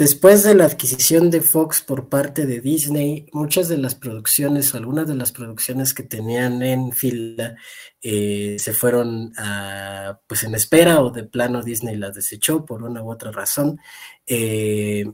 [0.00, 5.06] Después de la adquisición de Fox por parte de Disney, muchas de las producciones algunas
[5.06, 7.54] de las producciones que tenían en fila
[8.00, 13.02] eh, se fueron a, pues en espera o de plano Disney las desechó por una
[13.02, 13.78] u otra razón.
[14.26, 15.04] Eh,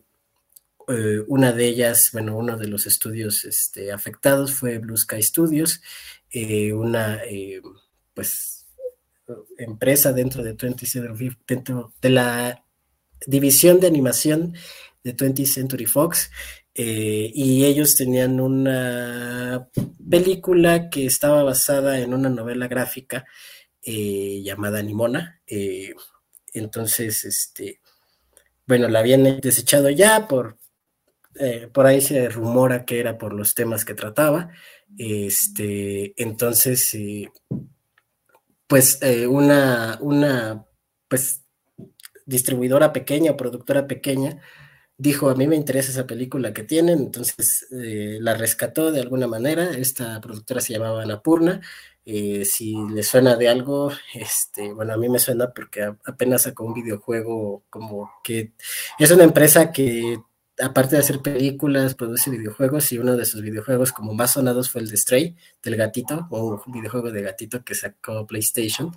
[0.87, 5.83] eh, una de ellas, bueno, uno de los estudios este, afectados fue Blue Sky Studios,
[6.73, 7.23] una
[8.15, 8.69] pues
[9.59, 12.66] empresa dentro de 20th dentro de la
[13.27, 14.55] división de animación
[15.03, 16.31] de 20th Century Fox
[16.79, 19.67] eh, y ellos tenían una
[20.11, 23.25] película que estaba basada en una novela gráfica
[23.81, 25.41] eh, llamada Nimona.
[25.47, 25.95] Eh,
[26.53, 27.81] entonces, este,
[28.67, 30.59] bueno, la habían desechado ya por,
[31.73, 34.51] por ahí se rumora que era por los temas que trataba.
[34.99, 36.95] Este, entonces,
[38.67, 40.67] pues una, una,
[41.09, 41.46] pues
[42.27, 44.41] distribuidora pequeña, productora pequeña,
[44.99, 49.27] dijo, a mí me interesa esa película que tienen, entonces eh, la rescató de alguna
[49.27, 51.61] manera, esta productora se llamaba Anapurna,
[52.05, 56.65] eh, si le suena de algo, este, bueno, a mí me suena porque apenas sacó
[56.65, 58.53] un videojuego como que
[58.99, 60.19] es una empresa que
[60.61, 64.81] aparte de hacer películas, produce videojuegos y uno de sus videojuegos como más sonados fue
[64.81, 68.93] el de Stray, del gatito, o un videojuego de gatito que sacó PlayStation.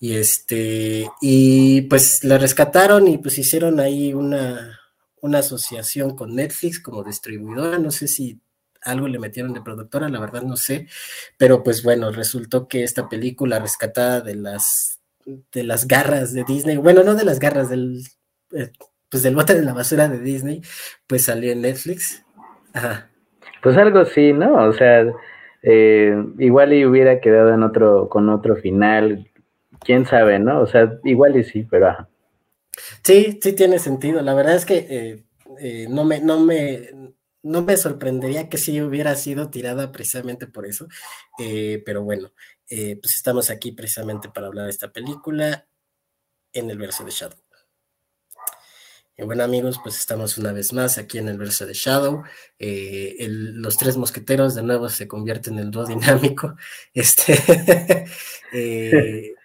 [0.00, 4.78] Y este, y pues la rescataron y pues hicieron ahí una,
[5.20, 7.78] una asociación con Netflix como distribuidora.
[7.78, 8.40] No sé si
[8.82, 10.86] algo le metieron de productora, la verdad no sé.
[11.36, 15.00] Pero pues bueno, resultó que esta película rescatada de las
[15.52, 18.02] de las garras de Disney, bueno, no de las garras del
[18.52, 18.70] eh,
[19.10, 20.62] pues del bote de la basura de Disney,
[21.06, 22.24] pues salió en Netflix.
[22.72, 23.08] Ajá.
[23.62, 24.68] Pues algo sí, ¿no?
[24.68, 25.04] O sea,
[25.62, 29.28] eh, igual y hubiera quedado en otro, con otro final,
[29.80, 30.60] quién sabe, ¿no?
[30.60, 32.08] O sea, igual y sí, pero ajá.
[33.02, 34.22] Sí, sí tiene sentido.
[34.22, 35.24] La verdad es que eh,
[35.60, 36.90] eh, no, me, no, me,
[37.42, 40.88] no me sorprendería que sí hubiera sido tirada precisamente por eso.
[41.38, 42.32] Eh, pero bueno,
[42.68, 45.66] pues estamos aquí precisamente para hablar de esta película
[46.52, 47.38] en el verso de Shadow.
[49.20, 52.22] Y bueno amigos, pues estamos una vez más aquí en el verso de Shadow.
[52.60, 56.54] los tres mosqueteros de nuevo se convierten en el dúo dinámico.
[56.94, 57.34] Este,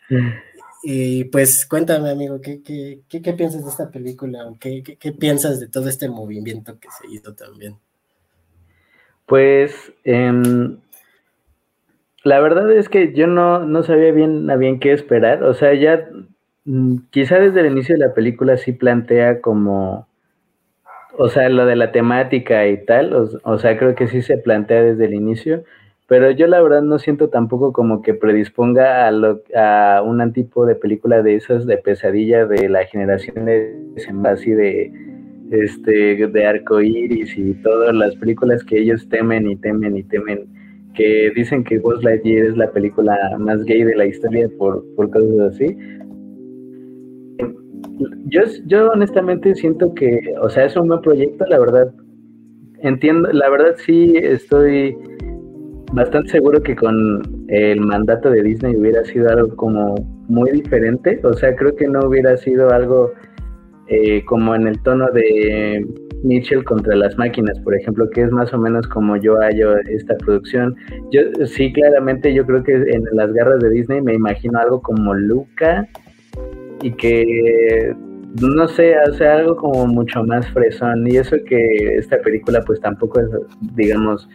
[0.84, 4.52] y pues cuéntame, amigo, ¿qué, qué, piensas de esta película?
[4.60, 7.78] ¿Qué, qué, piensas de todo este movimiento que se hizo también?
[9.26, 10.78] Pues em,
[12.24, 15.44] la verdad es que yo no, no sabía bien a bien qué esperar.
[15.44, 16.10] O sea, ya
[16.66, 20.08] mm, quizá desde el inicio de la película sí plantea como,
[21.18, 23.14] o sea, lo de la temática y tal.
[23.44, 25.64] o sea, creo que sí se plantea desde el inicio
[26.14, 30.64] pero yo la verdad no siento tampoco como que predisponga a, lo, a un tipo
[30.64, 33.76] de película de esas de pesadilla de la generación de
[34.26, 34.92] así de
[35.50, 40.46] este de arcoíris y todas las películas que ellos temen y temen y temen
[40.94, 45.10] que dicen que Buzz Lightyear es la película más gay de la historia por, por
[45.10, 45.76] cosas así.
[48.28, 51.92] Yo, yo honestamente siento que o sea es un buen proyecto la verdad.
[52.84, 54.96] Entiendo la verdad sí estoy
[55.94, 59.96] bastante seguro que con el mandato de Disney hubiera sido algo como
[60.28, 61.20] muy diferente.
[61.24, 63.12] O sea, creo que no hubiera sido algo
[63.88, 65.86] eh, como en el tono de
[66.24, 70.16] Mitchell contra las máquinas, por ejemplo, que es más o menos como yo hallo esta
[70.18, 70.76] producción.
[71.12, 75.14] Yo sí, claramente, yo creo que en las garras de Disney me imagino algo como
[75.14, 75.88] Luca
[76.82, 77.96] y que
[78.42, 81.06] no sé, hace algo como mucho más fresón.
[81.08, 83.28] Y eso que esta película, pues tampoco es,
[83.76, 84.28] digamos,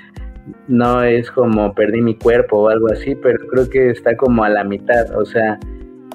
[0.68, 4.48] no es como perdí mi cuerpo o algo así, pero creo que está como a
[4.48, 5.16] la mitad.
[5.16, 5.58] O sea,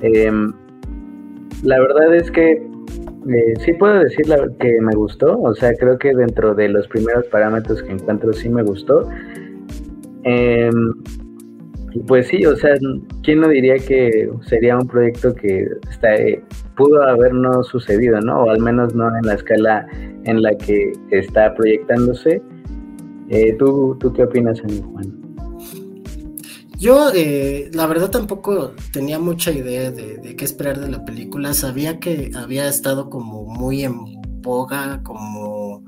[0.02, 0.54] em,
[1.64, 4.26] la verdad es que eh, sí puedo decir
[4.60, 5.40] que me gustó.
[5.40, 9.08] O sea, creo que dentro de los primeros parámetros que encuentro sí me gustó.
[10.24, 10.94] Em,
[12.08, 12.76] pues sí, o sea,
[13.24, 16.42] ¿quién no diría que sería un proyecto que está, eh,
[16.76, 18.44] pudo haber no sucedido, ¿no?
[18.44, 19.88] O al menos no en la escala
[20.26, 22.42] en la que está proyectándose.
[23.30, 25.24] Eh, ¿tú, ¿Tú qué opinas, amigo Juan?
[26.84, 31.54] Yo, eh, la verdad, tampoco tenía mucha idea de, qué esperar de la película.
[31.54, 35.82] Sabía que había estado como muy en boga, como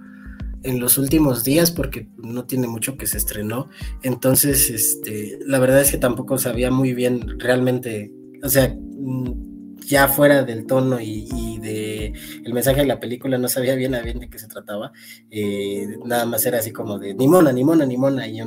[0.64, 3.68] en los últimos días, porque no tiene mucho que se estrenó.
[4.04, 9.45] Entonces, este, la verdad es que tampoco sabía muy bien realmente, o sea, mm,
[9.88, 13.96] ya fuera del tono y, y de el mensaje de la película, no sabía bien
[13.96, 14.92] a bien de qué se trataba,
[15.30, 18.42] eh, nada más era así como de ni mona, ni mona, ni mona, y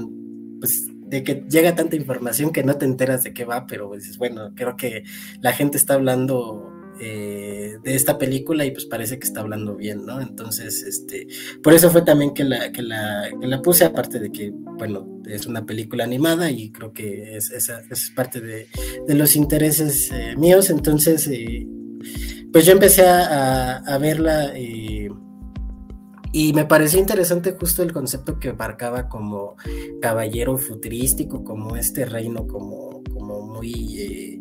[0.60, 4.18] pues de que llega tanta información que no te enteras de qué va, pero dices,
[4.18, 5.04] bueno, creo que
[5.40, 10.04] la gente está hablando eh, de esta película y pues parece que está hablando bien,
[10.04, 10.20] ¿no?
[10.20, 11.28] Entonces, este,
[11.62, 15.64] por eso fue también que la, que la, puse, aparte de que, bueno, es una
[15.64, 18.66] película animada y creo que es, esa es parte de,
[19.06, 21.66] de los intereses eh, míos, entonces, eh,
[22.52, 29.08] pues yo empecé a, a verla y me pareció interesante justo el concepto que marcaba
[29.08, 29.56] como
[30.00, 34.40] caballero futurístico, como este reino como, como muy,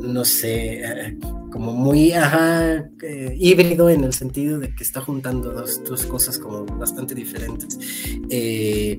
[0.00, 1.16] no sé,
[1.54, 2.90] como muy ajá,
[3.38, 7.78] híbrido en el sentido de que está juntando dos, cosas como bastante diferentes.
[8.28, 8.98] de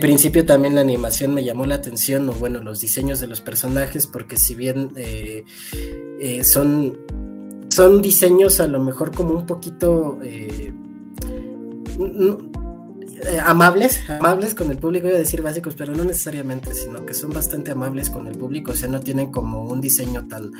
[0.00, 4.06] principio también la animación me llamó la atención, o bueno, los diseños de los personajes,
[4.06, 4.92] porque si bien
[6.42, 6.96] son
[7.74, 10.72] son diseños a lo mejor como un poquito eh,
[13.26, 17.14] eh, amables, amables con el público, voy a decir básicos, pero no necesariamente, sino que
[17.14, 20.50] son bastante amables con el público, o sea, no tienen como un diseño tan,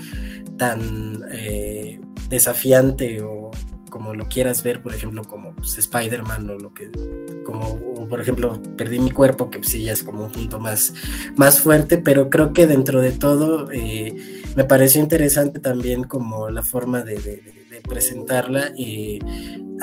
[0.57, 3.51] tan eh, desafiante o
[3.95, 6.91] como lo quieras ver, por ejemplo, como pues, Spider-Man o lo que,
[7.45, 10.93] como, por ejemplo, Perdí mi cuerpo, que sí ya es como un punto más,
[11.37, 16.63] más fuerte, pero creo que dentro de todo eh, me pareció interesante también como la
[16.63, 19.19] forma de, presentarla y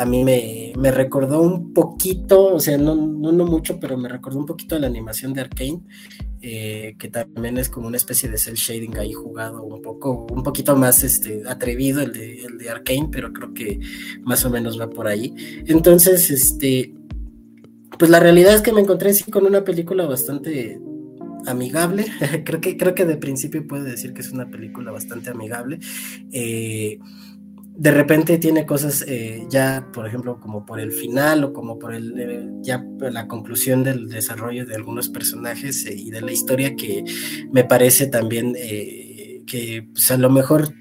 [0.02, 4.40] a mí me, me, recordó un poquito, o sea, no, no, mucho, pero me recordó
[4.40, 5.82] un poquito a la animación de Arkane
[6.42, 10.42] eh, que también es como una especie de cel shading ahí jugado un poco, un
[10.42, 13.80] poquito más este, atrevido el de, el de Arkane, pero creo que
[14.24, 15.36] más o menos va por ahí.
[15.68, 16.96] Entonces, este,
[18.00, 20.82] pues la realidad es que me encontré así con una película bastante
[21.46, 22.08] amigable.
[22.44, 25.78] creo que creo que de principio puedo decir que es una película bastante amigable.
[26.32, 26.98] Eh,
[27.82, 31.96] de repente tiene cosas eh, ya, por ejemplo, como por el final o como por
[31.96, 36.76] el eh, ya la conclusión del desarrollo de algunos personajes eh, y de la historia
[36.76, 37.04] que
[37.52, 40.76] me parece también que pues, a lo mejor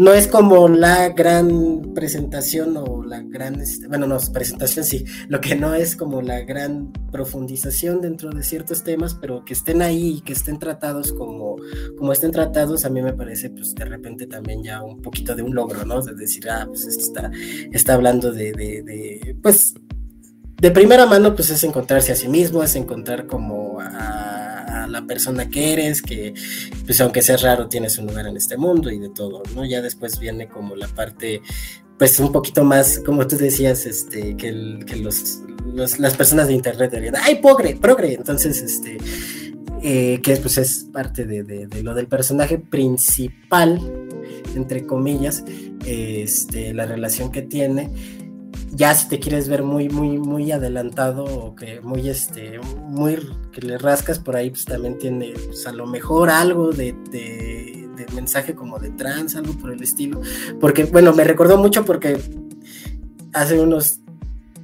[0.00, 5.42] no es como la gran presentación o la gran, este, bueno, no, presentación sí, lo
[5.42, 10.16] que no es como la gran profundización dentro de ciertos temas, pero que estén ahí
[10.16, 11.56] y que estén tratados como,
[11.98, 15.42] como estén tratados, a mí me parece, pues de repente también ya un poquito de
[15.42, 16.00] un logro, ¿no?
[16.00, 17.30] De decir, ah, pues está,
[17.70, 19.74] está hablando de, de, de pues,
[20.62, 24.19] de primera mano, pues es encontrarse a sí mismo, es encontrar como a
[24.90, 26.34] la persona que eres, que
[26.84, 29.64] pues aunque seas raro tienes un lugar en este mundo y de todo, ¿no?
[29.64, 31.42] Ya después viene como la parte
[31.98, 35.42] pues un poquito más, como tú decías, este, que, los,
[35.74, 38.14] las personas de internet dirían, ¡ay, progre, progre!
[38.14, 38.96] Entonces, este,
[39.82, 43.80] eh, que pues es parte de, de, lo del personaje principal,
[44.54, 45.44] entre comillas,
[45.86, 47.90] este, la relación que tiene
[48.72, 53.18] ya si te quieres ver muy, muy, muy adelantado o que muy, este, muy,
[53.52, 57.78] que le rascas por ahí, pues también tiene, pues a lo mejor algo de, de,
[58.14, 60.20] mensaje como de trans, algo por el estilo.
[60.58, 62.18] Porque, bueno, me recordó mucho porque
[63.34, 64.00] hace unos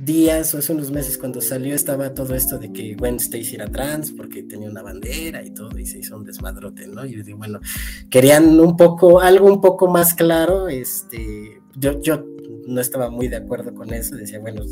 [0.00, 3.66] días o hace unos meses cuando salió estaba todo esto de que Gwen Stacy era
[3.66, 7.04] trans porque tenía una bandera y todo y se hizo un desmadrote, ¿no?
[7.04, 7.60] Y yo digo, bueno,
[8.08, 12.24] querían un poco, algo un poco más claro, este, yo, yo
[12.66, 14.62] no estaba muy de acuerdo con eso, decía, bueno,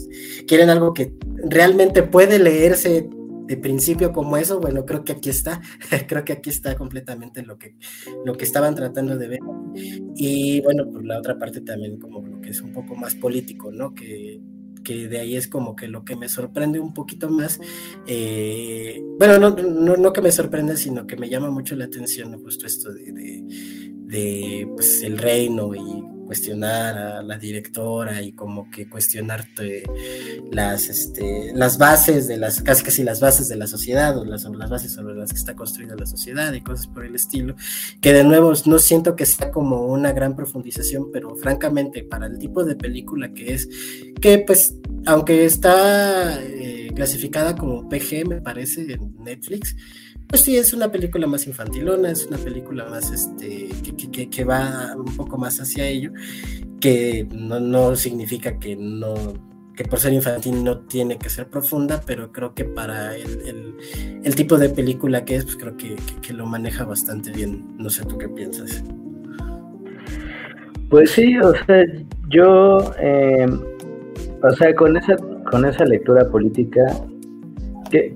[0.47, 1.15] quieren algo que
[1.49, 3.09] realmente puede leerse
[3.47, 5.61] de principio como eso, bueno, creo que aquí está,
[6.09, 7.77] creo que aquí está completamente lo que,
[8.25, 9.41] lo que estaban tratando de ver.
[10.17, 13.71] Y bueno, por la otra parte también como lo que es un poco más político,
[13.71, 13.95] ¿no?
[13.95, 14.41] Que,
[14.83, 17.59] que de ahí es como que lo que me sorprende un poquito más,
[18.07, 22.41] eh, bueno, no, no, no, que me sorprende, sino que me llama mucho la atención
[22.43, 28.71] justo esto de, de, de pues, el reino y cuestionar a la directora y como
[28.71, 29.85] que cuestionarte
[30.51, 34.45] las, este, las bases de las, casi casi las bases de la sociedad o las,
[34.45, 37.55] las bases sobre las que está construida la sociedad y cosas por el estilo,
[38.01, 42.39] que de nuevo no siento que sea como una gran profundización, pero francamente para el
[42.39, 43.69] tipo de película que es,
[44.21, 44.75] que pues
[45.07, 49.77] aunque está eh, clasificada como PG me parece en Netflix,
[50.29, 53.69] pues sí, es una película más infantilona, es una película más, este,
[54.31, 56.13] que, va un poco más hacia ello,
[56.81, 59.15] que no, significa que no,
[59.77, 64.59] que por ser infantil no tiene que ser profunda, pero creo que para el, tipo
[64.59, 67.77] de película que es, pues creo que, que, lo maneja bastante bien.
[67.79, 68.83] No sé tú qué piensas.
[70.91, 71.85] Pues sí, o sea,
[72.29, 73.47] yo, eh,
[74.43, 75.17] o sea, con esa,
[75.51, 76.85] con esa lectura política,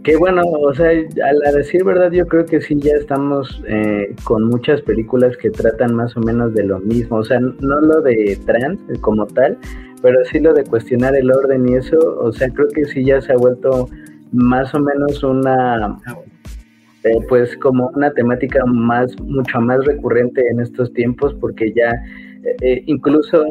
[0.02, 4.44] que, bueno, o sea, a decir verdad, yo creo que sí ya estamos eh, con
[4.44, 7.18] muchas películas que tratan más o menos de lo mismo.
[7.18, 9.56] O sea, no lo de trans como tal,
[10.02, 11.97] pero sí lo de cuestionar el orden y eso.
[12.20, 13.88] O sea, creo que sí ya se ha vuelto
[14.32, 15.97] más o menos una
[17.04, 21.92] eh, pues como una temática más, mucho más recurrente en estos tiempos, porque ya
[22.62, 23.44] eh, incluso,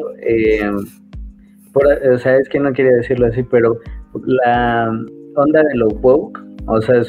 [1.72, 3.78] por, o sea, es que no quería decirlo así, pero
[4.26, 4.92] la
[5.38, 7.02] onda de lo woke, o sea,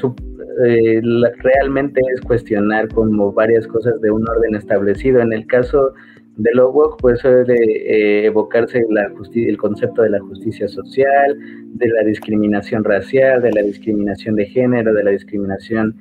[1.43, 5.21] realmente es cuestionar como varias cosas de un orden establecido.
[5.21, 5.93] En el caso
[6.37, 11.37] de lo woke, pues suele eh, evocarse la el concepto de la justicia social,
[11.73, 15.95] de la discriminación racial, de la discriminación de género, de la discriminación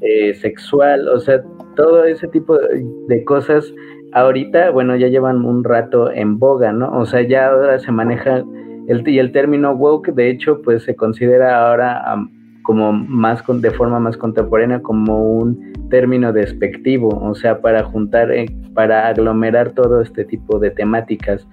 [0.00, 1.42] eh, sexual, o sea,
[1.76, 3.72] todo ese tipo de cosas
[4.12, 6.90] ahorita, bueno, ya llevan un rato en boga, ¿no?
[6.98, 8.44] O sea, ya ahora se maneja
[8.88, 12.16] el, y el término woke, de hecho, pues se considera ahora
[12.62, 18.46] como más de forma más contemporánea como un término despectivo, o sea, para juntar, eh,
[18.74, 21.46] para aglomerar todo este tipo de temáticas.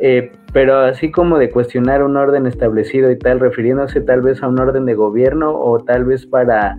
[0.00, 4.48] Eh, pero así como de cuestionar un orden establecido y tal, refiriéndose tal vez a
[4.48, 6.76] un orden de gobierno o tal vez para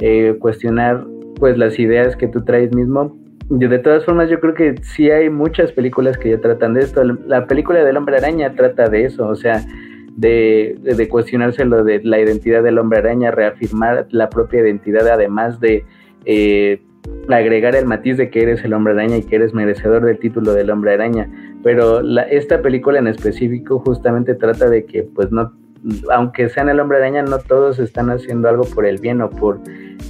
[0.00, 1.06] eh, cuestionar
[1.38, 3.16] pues las ideas que tú traes mismo.
[3.50, 7.04] De todas formas, yo creo que sí hay muchas películas que ya tratan de esto.
[7.04, 9.62] La película del hombre araña trata de eso, o sea,
[10.16, 15.60] de, de, cuestionarse lo de la identidad del hombre araña, reafirmar la propia identidad, además
[15.60, 15.84] de
[16.24, 16.80] eh,
[17.28, 20.54] agregar el matiz de que eres el hombre araña y que eres merecedor del título
[20.54, 21.28] del hombre araña.
[21.62, 25.52] Pero esta película en específico justamente trata de que, pues no,
[26.12, 29.60] aunque sean el hombre araña, no todos están haciendo algo por el bien o por,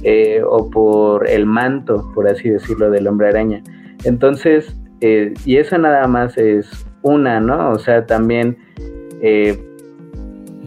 [0.03, 3.61] eh, o por el manto, por así decirlo, del hombre araña.
[4.03, 7.71] Entonces, eh, y eso nada más es una, ¿no?
[7.71, 8.57] O sea, también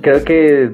[0.02, 0.72] creo que,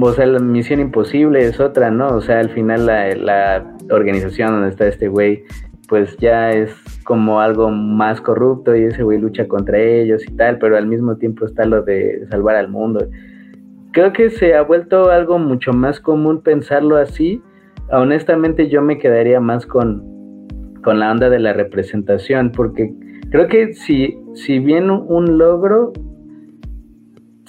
[0.00, 2.08] o sea, la misión imposible es otra, ¿no?
[2.08, 5.44] O sea, al final la, organización donde está este güey,
[5.88, 6.70] pues ya es
[7.04, 11.16] como algo más corrupto y ese güey lucha contra ellos y tal, pero al mismo
[11.16, 13.06] tiempo está lo de salvar al mundo.
[13.92, 17.42] Creo que se ha vuelto algo mucho más común pensarlo así.
[17.90, 20.02] Honestamente yo me quedaría más con,
[20.82, 22.92] con la onda de la representación, porque
[23.30, 25.92] creo que si, si bien un logro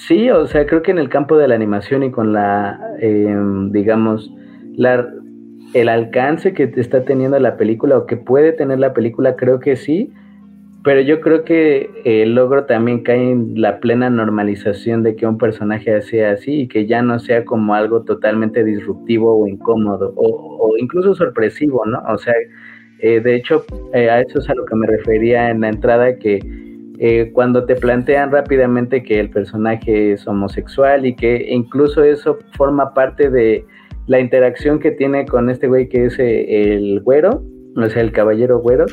[0.08, 3.72] Sí, o sea, creo que en el campo de la animación y con la, em,
[3.72, 4.34] digamos,
[4.76, 5.08] la,
[5.74, 9.78] el alcance que está teniendo la película o que puede tener la película, creo que
[9.78, 10.12] sí,
[10.84, 15.38] pero yo creo que el logro también cae en la plena normalización de que un
[15.38, 20.76] personaje sea así y que ya no sea como algo totalmente disruptivo o incómodo o,
[20.78, 22.02] incluso sorpresivo, ¿no?
[22.10, 22.34] O sea,
[23.00, 26.18] eh, de hecho, eh, a eso es a lo que me refería en la entrada,
[26.18, 26.40] que
[27.00, 32.94] eh, cuando te plantean rápidamente que el personaje es homosexual y que incluso eso forma
[32.94, 33.66] parte de
[34.08, 37.44] la interacción que tiene con este güey que es eh, el güero,
[37.76, 38.86] o sea, el caballero güero,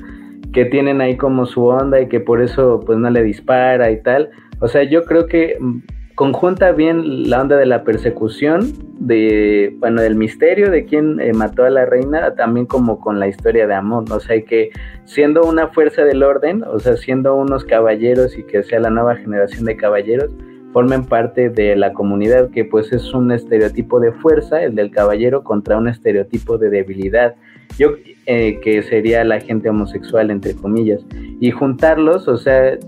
[0.53, 4.03] que tienen ahí como su onda y que por eso pues no le dispara y
[4.03, 4.31] tal.
[4.61, 5.79] O sea, yo creo que mm,
[6.15, 11.65] conjunta bien la onda de la persecución, de, bueno, del misterio de quién eh, mató
[11.65, 14.71] a la reina, también como con la historia de amor, o sea, que
[15.05, 19.17] siendo una fuerza del orden, o sea, siendo unos caballeros y que sea la nueva
[19.17, 20.31] generación de caballeros,
[20.73, 25.43] formen parte de la comunidad, que pues es un estereotipo de fuerza, el del caballero,
[25.43, 27.35] contra un estereotipo de debilidad,
[27.79, 27.91] yo,
[28.27, 31.05] eh, que sería la gente homosexual, entre comillas,
[31.41, 32.79] y juntarlos, o sea,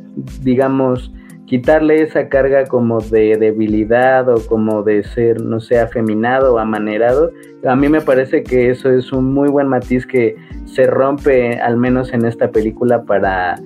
[0.42, 1.12] digamos,
[1.46, 7.30] quitarle esa carga como de debilidad o como de ser, no sé, afeminado o amanerado,
[7.66, 11.76] a mí me parece que eso es un muy buen matiz que se rompe al
[11.76, 13.56] menos en esta película para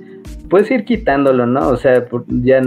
[0.50, 1.68] pues ir quitándolo, ¿no?
[1.68, 2.60] O sea, ya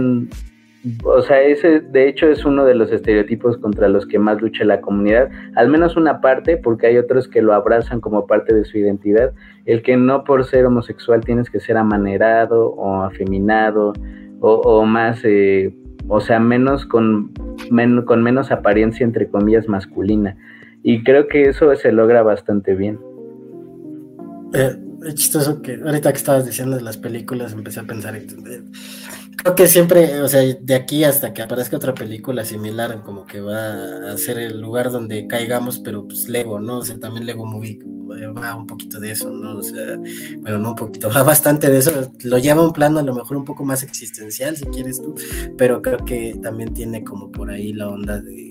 [1.04, 4.64] o sea, ese de hecho es uno de los estereotipos contra los que más lucha
[4.64, 8.64] la comunidad, al menos una parte, porque hay otros que lo abrazan como parte de
[8.64, 9.32] su identidad,
[9.66, 13.92] el que no por ser homosexual tienes que ser amanerado o afeminado
[14.40, 15.74] o, más, eh,
[16.08, 17.30] o sea, menos con,
[17.70, 20.36] menos apariencia, entre comillas, masculina.
[20.82, 22.98] Y creo que eso se logra bastante bien.
[24.54, 28.16] Eh, es chistoso que ahorita que estabas diciendo las películas empecé a pensar,
[29.36, 33.40] creo que siempre, o sea, de aquí hasta que aparezca otra película similar, como que
[33.40, 36.78] va a ser el lugar donde caigamos, pero pues Lego, ¿no?
[36.78, 37.78] O sea, también Lego Movie
[38.18, 39.58] eh, va un poquito de eso, ¿no?
[39.58, 39.96] O sea,
[40.40, 43.14] bueno, no un poquito, va bastante de eso, lo lleva a un plano a lo
[43.14, 45.14] mejor un poco más existencial, si quieres tú,
[45.56, 48.50] pero creo que también tiene como por ahí la onda de...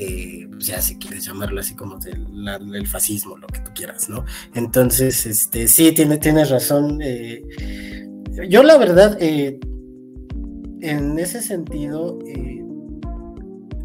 [0.00, 4.24] Eh, pues ya si quieres llamarlo así como del, fascismo, lo que tú quieras, ¿no?
[4.54, 7.00] Entonces, este, sí, tiene, tienes razón.
[7.02, 7.42] Eh,
[8.48, 9.58] yo la verdad, eh,
[10.80, 12.64] en ese sentido, eh,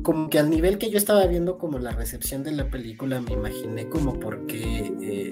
[0.03, 3.33] como que al nivel que yo estaba viendo como la recepción de la película, me
[3.33, 5.29] imaginé como porque, eh,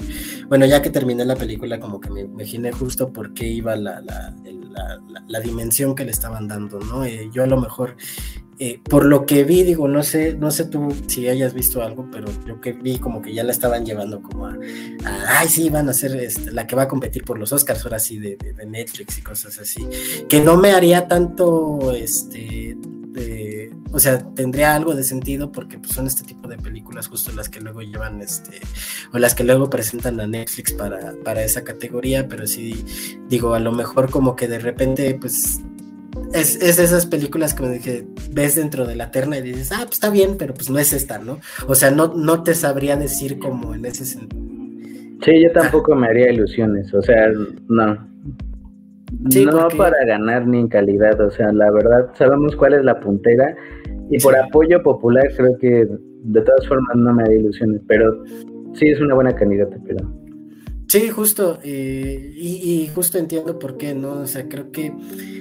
[0.48, 4.02] bueno, ya que terminé la película, como que me imaginé justo por qué iba la,
[4.02, 4.36] la,
[4.72, 7.04] la, dimensión que le estaban dando, ¿no?
[7.04, 7.96] Eh, yo a lo mejor
[8.64, 12.08] eh, por lo que vi, digo, no sé, no sé tú si hayas visto algo,
[12.12, 14.56] pero yo que vi como que ya la estaban llevando como a,
[15.28, 17.98] ay, sí, van a ser este, la que va a competir por los Oscars, ahora
[17.98, 19.88] sí, de, de, Netflix y cosas así,
[20.30, 22.78] que no me haría tanto, este,
[23.94, 27.50] o sea, tendría algo de sentido porque pues, son este tipo de películas justo las
[27.50, 28.60] que luego llevan, este,
[29.14, 32.86] o las que luego presentan a Netflix para, para esa categoría, pero sí,
[33.28, 35.62] digo, a lo mejor como que de repente, pues
[36.34, 39.82] es, es esas películas que me dije, ves dentro de la terna y dices, ah,
[39.82, 41.40] pues está bien, pero pues no es esta, ¿no?
[41.68, 44.42] O sea, no, no te sabría decir como en ese sentido.
[45.24, 47.30] Sí, yo tampoco me haría ilusiones, o sea,
[47.68, 48.08] no.
[49.12, 53.56] no para ganar ni en calidad, o sea, la verdad, sabemos cuál es la puntera
[54.12, 58.24] y por apoyo popular creo que de todas formas no me haría ilusiones, pero
[58.74, 60.22] sí es una buena candidata, pero...
[60.88, 64.24] Sí, justo, eh, y, justo entiendo por qué, ¿no?
[64.24, 64.94] O sea, creo que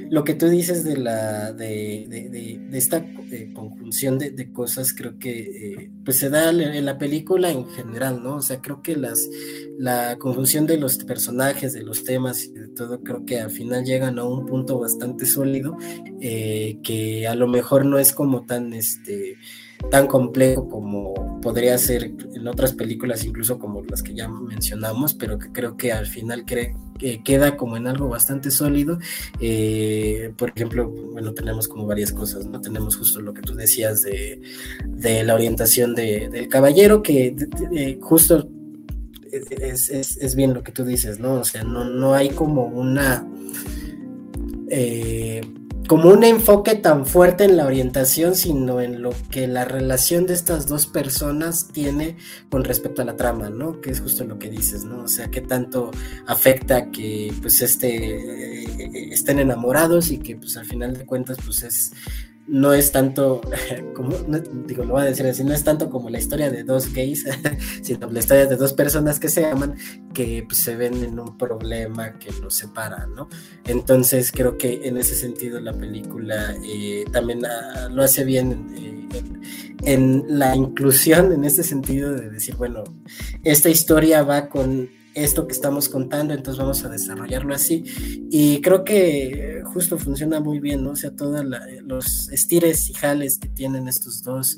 [0.09, 2.99] lo que tú dices de la de, de, esta
[3.33, 8.23] eh, conjunción de, cosas, creo que eh, pues se da en la película en general,
[8.23, 8.37] ¿no?
[8.37, 9.29] O sea, creo que las
[9.77, 13.85] la conjunción de los personajes, de los temas y de todo, creo que al final
[13.85, 15.77] llegan a un punto bastante sólido,
[16.19, 19.37] que a lo mejor no es como tan este
[19.91, 25.39] tan complejo como podría ser en otras películas, incluso como las que ya mencionamos, pero
[25.39, 26.75] que creo que al final que
[27.25, 28.99] queda como en algo bastante sólido.
[29.41, 32.61] Eh, por ejemplo, bueno, tenemos como varias cosas, ¿no?
[32.61, 34.41] Tenemos justo lo que tú decías de,
[35.25, 38.49] la orientación del caballero, que justo
[39.33, 41.35] es, bien lo que tú dices, ¿no?
[41.35, 43.27] O sea, no, no hay como una...
[44.69, 45.41] Eh,
[45.91, 50.35] como un enfoque tan fuerte en la orientación, sino en lo que la relación de
[50.35, 52.17] estas dos personas tiene
[52.49, 53.81] con respecto a la trama, ¿no?
[53.81, 55.03] Que es justo lo que dices, ¿no?
[55.03, 55.91] O sea, qué tanto
[56.29, 58.21] afecta que pues este
[58.69, 61.93] eh, estén enamorados y que pues al final de cuentas pues es
[62.47, 63.41] no es tanto,
[63.95, 64.17] como,
[64.67, 67.25] digo, lo voy a decir así, no es tanto como la historia de dos gays,
[67.83, 69.77] sino la historia de dos personas que se aman,
[70.13, 73.29] que pues, se ven en un problema que los separa, ¿no?
[73.67, 79.09] Entonces creo que en ese sentido la película eh, también ah, lo hace bien eh,
[79.85, 82.85] en la inclusión, en ese sentido de decir, bueno,
[83.45, 87.85] esta historia va con esto que estamos contando, entonces vamos a desarrollarlo así.
[88.31, 90.91] Y creo que justo funciona muy bien, ¿no?
[90.91, 91.45] O sea, todos
[91.83, 94.57] los estires y jales que tienen estos dos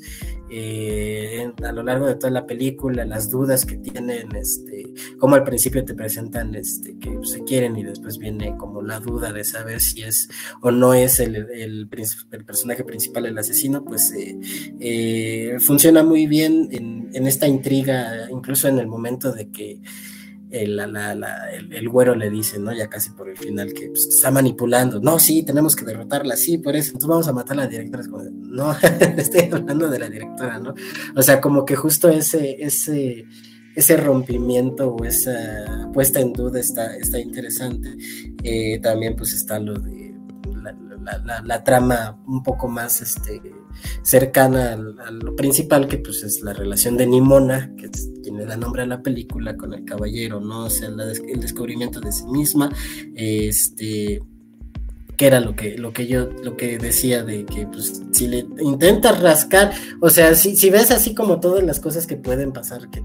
[0.55, 5.43] eh, a lo largo de toda la película, las dudas que tienen, este, como al
[5.43, 9.81] principio te presentan este, que se quieren y después viene como la duda de saber
[9.81, 10.29] si es
[10.61, 14.37] o no es el, el, personaje principal el asesino, pues eh,
[14.79, 19.81] eh, funciona muy bien en, en esta intriga, incluso en el momento de que
[20.53, 20.79] el,
[21.71, 22.71] el, güero le dice, ¿no?
[22.71, 24.99] Ya casi por el final, que pues, está manipulando.
[24.99, 26.89] No, sí, tenemos que derrotarla, sí, por eso.
[26.89, 28.03] Entonces vamos a matar a la directora.
[28.07, 28.71] no,
[29.17, 30.75] estoy hablando de la directora, ¿no?
[31.15, 33.25] O sea, como que justo ese, ese,
[33.75, 37.95] ese rompimiento o esa puesta en duda está, está interesante.
[38.43, 40.13] Eh, también pues está lo de
[41.43, 43.41] la, trama un poco más este,
[44.01, 48.45] cercana a, lo principal, que pues es la relación de Nimona, que es quien le
[48.45, 50.65] da nombre a la película, con el caballero, ¿no?
[50.65, 52.71] O sea, el descubrimiento de sí misma,
[53.15, 54.21] este
[55.17, 58.47] que era lo que, lo que yo, lo que decía de que pues si le
[58.59, 62.89] intentas rascar, o sea, si, si ves así como todas las cosas que pueden pasar,
[62.89, 63.03] que,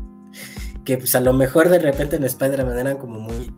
[0.85, 3.53] que pues a lo mejor de repente en Spider-Man eran como muy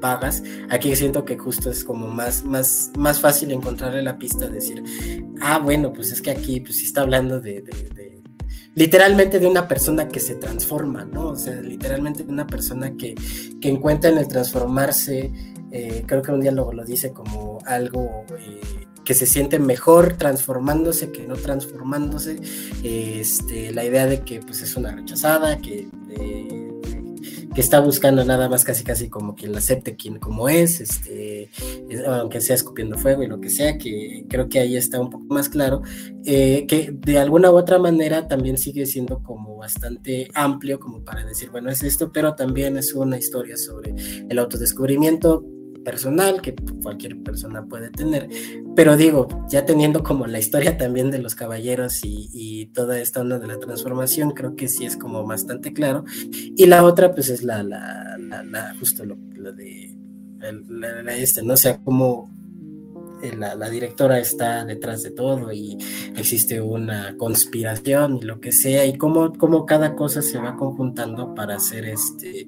[0.00, 0.42] pagas.
[0.70, 4.82] Aquí siento que justo es como más, más, más fácil encontrarle la pista, decir,
[5.40, 7.64] ah, bueno, pues es que aquí pues está hablando de,
[8.74, 11.28] literalmente de una persona que se transforma, ¿no?
[11.28, 13.14] O sea, literalmente de una persona que,
[13.60, 15.32] que encuentra en el transformarse,
[15.70, 18.24] eh, creo que un diálogo lo dice como algo...
[18.38, 22.40] Eh, que se siente mejor transformándose que no transformándose,
[22.82, 26.65] este, la idea de que pues es una rechazada, que eh,
[27.56, 31.48] que está buscando nada más casi casi como quien la acepte quien como es, este,
[32.06, 35.24] aunque sea escupiendo fuego y lo que sea, que creo que ahí está un poco
[35.30, 35.80] más claro,
[36.26, 41.24] eh, que de alguna u otra manera también sigue siendo como bastante amplio como para
[41.24, 43.94] decir, bueno, es esto, pero también es una historia sobre
[44.28, 45.42] el autodescubrimiento,
[45.86, 48.28] personal que cualquier persona puede tener.
[48.74, 53.38] Pero digo, ya teniendo como la historia también de los caballeros y, toda esta onda
[53.38, 56.04] de la transformación, creo que sí es como bastante claro.
[56.32, 59.16] Y la otra, pues es la, la, la, justo lo,
[59.52, 59.96] de
[60.40, 61.54] la, este, ¿no?
[61.54, 62.28] O sea, como
[63.22, 65.78] eh, la, directora está detrás de todo y
[66.16, 71.34] existe una conspiración y lo que sea, y cómo, cómo cada cosa se va conjuntando
[71.34, 72.46] para hacer este,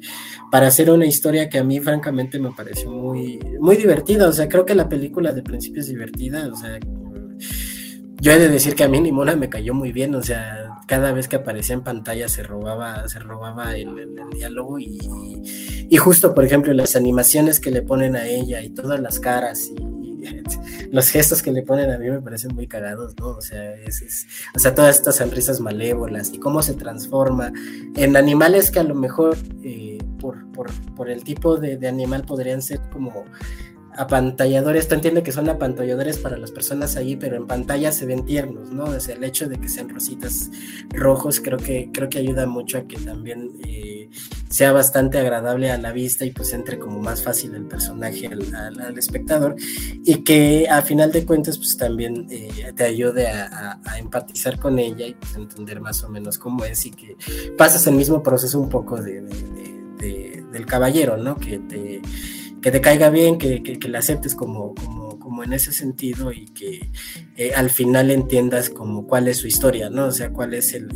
[0.51, 4.29] para hacer una historia que a mí francamente me pareció muy, muy divertida.
[4.29, 6.79] O sea, creo que la película de principio es divertida, o sea,
[8.21, 11.13] yo he de decir que a mí Nimona me cayó muy bien, o sea, cada
[11.13, 13.89] vez que aparecía en pantalla se robaba, se robaba el,
[14.35, 14.99] diálogo y,
[15.89, 19.71] y, justo, por ejemplo, las animaciones que le ponen a ella y todas las caras
[19.71, 19.98] y,
[20.93, 23.29] los gestos que le ponen a mí me parecen muy cagados, ¿no?
[23.29, 27.53] O sea, es, o sea, todas estas sonrisas malévolas y cómo se transforma
[27.97, 33.25] en animales que a lo mejor eh, por, el tipo de animal podrían ser como
[33.99, 38.25] apantalladores, tú entiendes que son apantalladores para las personas ahí, pero en pantalla se ven
[38.25, 38.93] tiernos, ¿no?
[38.93, 40.51] Desde el hecho de que sean rositas
[40.91, 44.09] rojos, creo que, creo que ayuda mucho a que también eh,
[44.49, 48.97] sea bastante agradable a la vista y pues entre como más fácil el personaje al,
[48.97, 49.57] espectador
[50.05, 55.07] y que a final de cuentas pues también eh, te ayude a, empatizar con ella
[55.07, 57.17] y pues entender más o menos cómo es y que
[57.57, 59.23] pasas el mismo proceso un poco de,
[59.99, 61.37] del caballero, ¿no?
[61.37, 62.01] Que te
[62.61, 66.47] que te caiga bien, que, que, la aceptes como, como, como, en ese sentido y
[66.47, 66.91] que
[67.37, 70.07] eh, al final entiendas como cuál es su historia, ¿no?
[70.07, 70.89] O sea, cuál es el,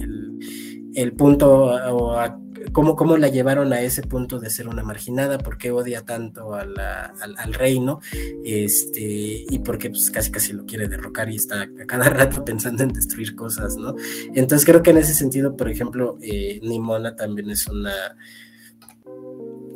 [0.95, 2.19] el, punto o
[2.73, 6.55] cómo, cómo, la llevaron a ese punto de ser una marginada, por qué odia tanto
[6.55, 8.01] al, al, reino,
[8.45, 12.45] este, y por qué pues, casi casi lo quiere derrocar y está a cada rato
[12.45, 13.95] pensando en destruir cosas, ¿no?
[14.35, 17.93] Entonces creo que en ese sentido, por ejemplo, eh, Nimona también es una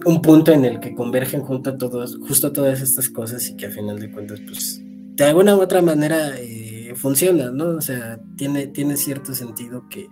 [0.07, 3.71] un punto en el que convergen junto todos, justo todas estas cosas y que a
[3.71, 4.81] final de cuentas, pues,
[5.17, 7.71] de alguna u otra manera eh, funciona, ¿no?
[7.71, 10.07] O sea, tiene, tiene cierto sentido que,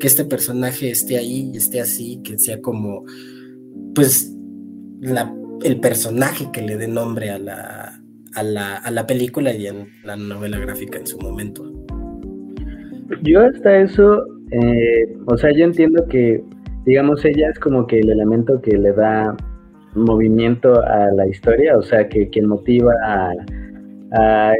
[0.00, 3.04] este personaje esté ahí, esté así, que sea como,
[3.92, 4.32] pues,
[5.00, 5.34] la,
[5.64, 8.00] el personaje que le dé nombre a la,
[8.36, 11.64] a la, a la película y en la novela gráfica en su momento.
[13.22, 16.40] Yo hasta eso, eh, o sea, yo entiendo que
[16.84, 19.36] digamos, ella es como que el elemento que le da
[19.94, 23.34] movimiento a la historia, o sea, que quien motiva a,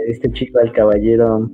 [0.07, 1.51] este chico, al caballero,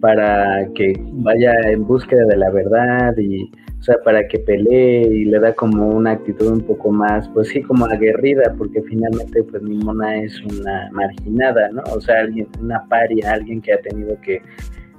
[0.00, 5.24] para que vaya en búsqueda de la verdad y, o sea, para que pelee y
[5.24, 9.62] le da como una actitud un poco más, pues sí, como aguerrida, porque finalmente, pues
[9.62, 11.82] Mona es una marginada, ¿no?
[11.94, 14.42] O sea, alguien, una paria, alguien que ha tenido que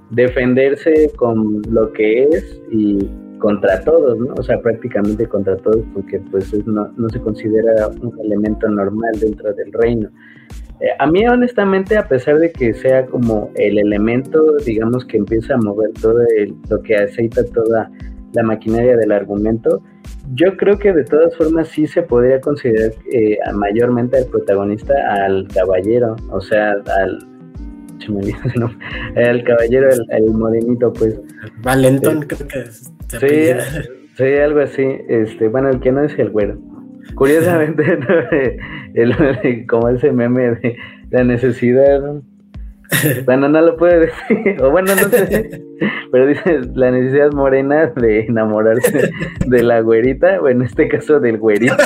[0.10, 4.34] defenderse con lo que es y contra todos, ¿no?
[4.38, 9.54] O sea, prácticamente contra todos, porque pues no, no se considera un elemento normal dentro
[9.54, 10.10] del reino.
[10.80, 15.56] Eh, a mí, honestamente, a pesar de que sea como el elemento, digamos, que empieza
[15.56, 16.21] a mover todo
[16.69, 17.91] lo que aceita toda
[18.34, 19.82] la maquinaria del argumento,
[20.34, 24.93] yo creo que de todas formas sí se podría considerar eh, mayormente al protagonista,
[25.25, 27.28] al caballero, o sea, al,
[29.15, 31.19] el caballero, el, morenito, pues.
[31.62, 32.91] Valenton, creo que es.
[33.10, 33.52] Sí,
[34.15, 34.86] sí, algo así.
[35.08, 36.58] Este, bueno, el que no es el güero.
[37.15, 37.84] Curiosamente,
[38.93, 40.78] el, como ese meme de
[41.10, 42.22] la necesidad
[43.26, 45.62] bueno, no lo puede decir, o bueno, no sé,
[46.12, 49.12] pero dice la necesidad morena de enamorarse
[49.45, 51.76] de la güerita, o en este caso del güerito.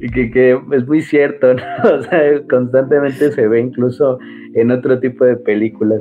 [0.00, 1.62] y que, que, es muy cierto, ¿no?
[1.96, 4.18] O sea, constantemente se ve incluso
[4.54, 6.00] en otro tipo de películas.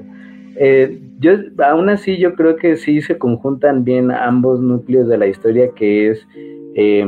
[0.57, 5.27] Eh, yo, aún así, yo creo que sí se conjuntan bien ambos núcleos de la
[5.27, 6.27] historia, que es...
[6.75, 7.05] Eh,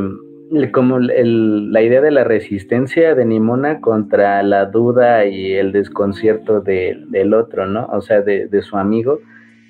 [0.71, 7.33] como la idea de la resistencia de Nimona contra la duda y el desconcierto del
[7.33, 7.85] otro, ¿no?
[7.87, 9.19] O sea, de, su amigo.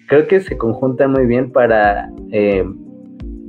[0.08, 2.63] Creo que se conjunta muy bien para eh,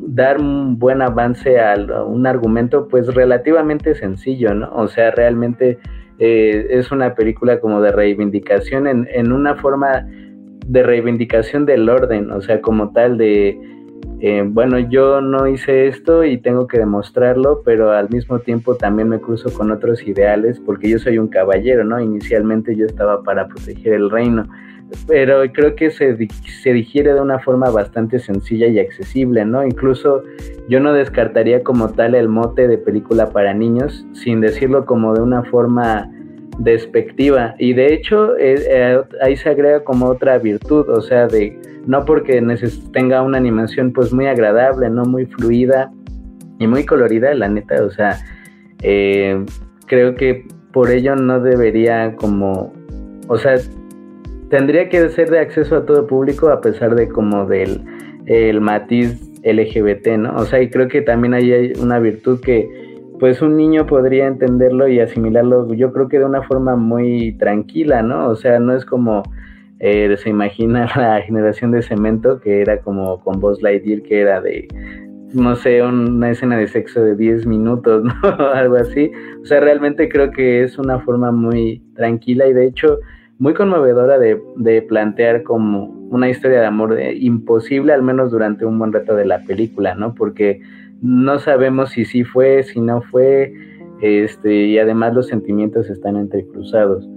[0.08, 4.70] dar un buen avance a un argumento pues relativamente sencillo, ¿no?
[4.74, 5.78] O sea, realmente
[6.18, 10.06] eh, es una película como de reivindicación en, en una forma
[10.66, 13.58] de reivindicación del orden, o sea, como tal de
[14.20, 19.08] eh, bueno, yo no hice esto y tengo que demostrarlo, pero al mismo tiempo también
[19.08, 22.00] me cruzo con otros ideales porque yo soy un caballero, ¿no?
[22.00, 24.44] Inicialmente yo estaba para proteger el reino,
[25.06, 26.16] pero creo que se,
[26.62, 29.64] se digiere de una forma bastante sencilla y accesible, ¿no?
[29.64, 30.22] Incluso
[30.68, 35.22] yo no descartaría como tal el mote de película para niños, sin decirlo como de
[35.22, 36.10] una forma
[36.58, 37.54] despectiva.
[37.58, 42.04] Y de hecho, eh, eh, ahí se agrega como otra virtud, o sea, de no
[42.04, 42.42] porque
[42.92, 45.90] tenga una animación pues muy agradable, no muy fluida
[46.58, 48.18] y muy colorida, la neta, o sea,
[48.82, 49.44] eh,
[49.86, 52.74] creo que por ello no debería como,
[53.28, 53.54] o sea,
[54.50, 57.82] tendría que ser de acceso a todo público a pesar de como del
[58.26, 60.36] el matiz LGBT, ¿no?
[60.36, 62.68] O sea, y creo que también hay una virtud que
[63.18, 68.02] pues un niño podría entenderlo y asimilarlo, yo creo que de una forma muy tranquila,
[68.02, 68.28] ¿no?
[68.28, 69.22] O sea, no es como
[69.80, 74.40] eh, se imagina la generación de cemento que era como con Buzz Lightyear, que era
[74.40, 74.68] de,
[75.32, 78.28] no sé, una escena de sexo de 10 minutos, ¿no?
[78.52, 79.10] Algo así.
[79.42, 82.98] O sea, realmente creo que es una forma muy tranquila y de hecho
[83.38, 88.92] muy conmovedora de, plantear como una historia de amor imposible, al menos durante un buen
[88.92, 90.14] reto de la película, ¿no?
[90.14, 90.60] Porque
[91.00, 93.52] no sabemos si sí fue, si no fue,
[94.00, 97.08] este, y además los sentimientos están entrecruzados.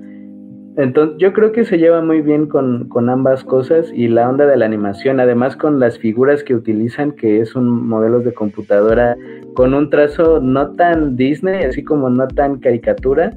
[0.77, 4.45] Entonces, yo creo que se lleva muy bien con, con, ambas cosas y la onda
[4.45, 9.17] de la animación, además con las figuras que utilizan, que es un modelo de computadora
[9.53, 13.34] con un trazo no tan Disney, así como no tan caricatura,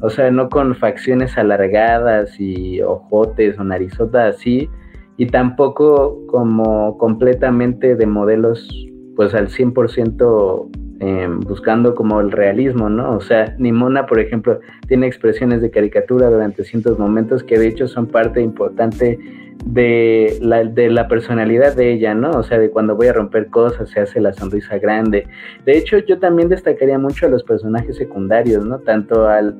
[0.00, 4.68] o sea, no con facciones alargadas y ojotes o narizotas así,
[5.16, 8.68] y tampoco como completamente de modelos
[9.16, 13.12] pues al 100% Em, buscando como el realismo, ¿no?
[13.12, 14.58] O sea, Nimona, por ejemplo,
[14.88, 19.16] tiene expresiones de caricatura durante ciertos momentos que de hecho son parte importante
[19.64, 22.30] de la, de la personalidad de ella, ¿no?
[22.30, 25.28] O sea, de cuando voy a romper cosas se hace la sonrisa grande.
[25.64, 28.80] De hecho, yo también destacaría mucho a los personajes secundarios, ¿no?
[28.80, 29.56] Tanto al,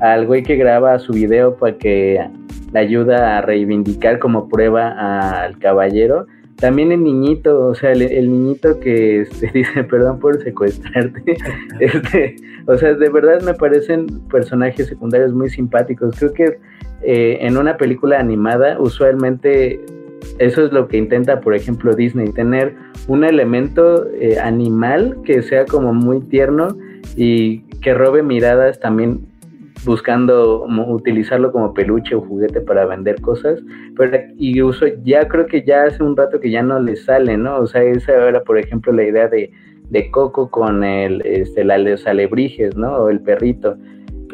[0.00, 2.20] al güey que graba su video para que
[2.70, 4.90] le ayuda a reivindicar como prueba
[5.42, 6.26] al caballero,
[6.62, 11.36] también el niñito, o sea, el, niñito que este, dice perdón por secuestrarte,
[11.80, 16.16] este, o sea, de verdad me parecen personajes secundarios muy simpáticos.
[16.16, 16.58] Creo que
[17.02, 19.80] eh, en una película animada, usualmente
[20.38, 22.76] eso es lo que intenta, por ejemplo, Disney, tener
[23.08, 26.76] un elemento eh, animal que sea como muy tierno
[27.16, 29.31] y que robe miradas también
[29.84, 33.60] buscando utilizarlo como peluche o juguete para vender cosas,
[33.96, 37.36] pero y uso ya creo que ya hace un rato que ya no le sale,
[37.36, 37.58] ¿no?
[37.58, 39.50] O sea, esa era, por ejemplo, la idea de,
[39.90, 42.94] de Coco con el, este, los alebrijes, ¿no?
[42.96, 43.76] O el perrito.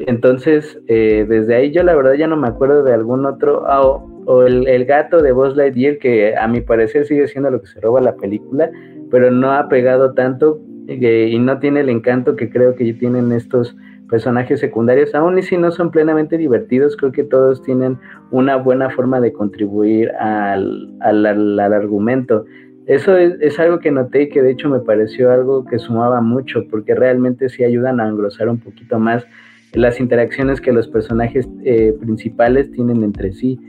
[0.07, 3.83] Entonces, eh, desde ahí yo la verdad ya no me acuerdo de algún otro, ah,
[3.83, 7.67] o, el, el, gato de Buzz Lightyear, que a mi parecer sigue siendo lo que
[7.67, 8.71] se roba la película,
[9.11, 13.33] pero no ha pegado tanto eh, y no tiene el encanto que creo que tienen
[13.33, 13.77] estos
[14.09, 17.99] personajes secundarios, aún y si no son plenamente divertidos, creo que todos tienen
[18.31, 22.45] una buena forma de contribuir al, al, argumento.
[22.87, 26.67] Eso es, algo que noté y que de hecho me pareció algo que sumaba mucho,
[26.71, 29.27] porque realmente sí ayudan a engrosar un poquito más
[29.75, 33.61] las interacciones que los personajes eh, principales tienen entre sí.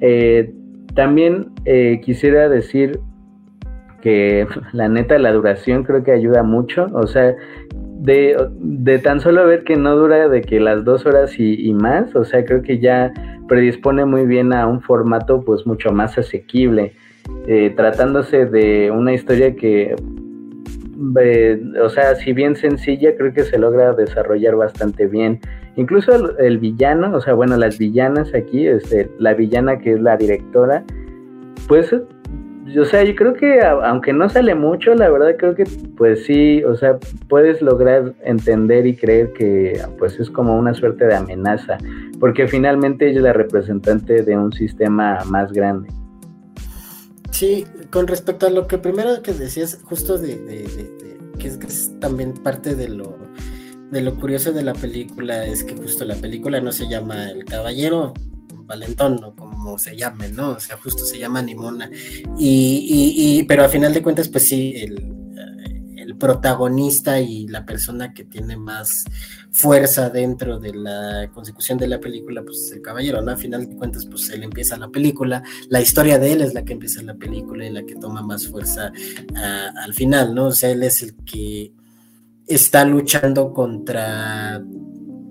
[0.00, 0.52] Eh,
[0.94, 2.98] también eh, quisiera decir
[4.02, 7.36] que la neta la duración creo que ayuda mucho, o sea,
[7.98, 12.24] de, tan solo ver que no dura de que las dos horas y, más, o
[12.24, 13.12] sea, creo que ya
[13.48, 16.94] predispone muy bien a un formato pues mucho más asequible,
[17.46, 19.96] eh, tratándose de una historia que,
[21.82, 25.40] o sea, si bien sencilla, creo que se logra desarrollar bastante bien.
[25.76, 30.00] Incluso el, el villano, o sea, bueno, las villanas aquí, este, la villana que es
[30.00, 30.84] la directora,
[31.68, 31.94] pues
[32.76, 35.64] o sea, yo creo que aunque no sale mucho, la verdad creo que
[35.96, 41.06] pues sí, o sea, puedes lograr entender y creer que pues es como una suerte
[41.06, 41.78] de amenaza,
[42.20, 45.88] porque finalmente ella es la representante de un sistema más grande.
[47.30, 50.66] Sí, con respecto a lo que primero que decías, justo de,
[51.38, 53.16] que, es, también parte de lo
[53.90, 57.44] de lo curioso de la película es que justo la película no se llama El
[57.46, 58.12] Caballero,
[58.66, 60.50] Valentón o como se llame, ¿no?
[60.50, 61.90] O sea, justo se llama Nimona.
[62.38, 65.14] Y, pero a final de cuentas, pues sí, el,
[65.96, 69.04] el, protagonista y la persona que tiene más
[69.52, 73.32] fuerza dentro de la consecución de la película, pues es el caballero, ¿no?
[73.32, 76.64] A final de cuentas, pues él empieza la película, la historia de él es la
[76.64, 78.92] que empieza la película y la que toma más fuerza
[79.36, 80.46] ah, al final, ¿no?
[80.46, 81.72] O sea, él es el que
[82.46, 84.62] está luchando contra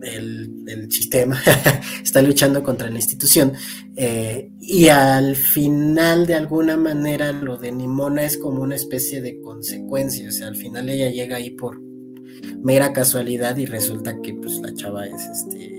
[0.01, 1.41] el, sistema,
[2.03, 3.53] está luchando contra la institución.
[3.95, 9.39] Eh, y al final, de alguna manera, lo de Nimona es como una especie de
[9.41, 10.27] consecuencia.
[10.27, 11.81] O sea, al final ella llega ahí por
[12.61, 15.77] mera casualidad y resulta que pues la chava es este